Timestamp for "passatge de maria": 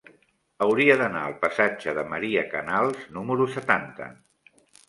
1.43-2.47